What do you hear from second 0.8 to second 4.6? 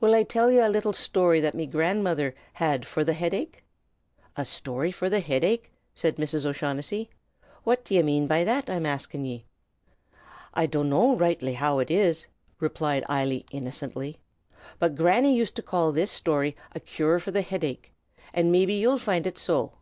shtory that me grandmother hed for the hidache?" "A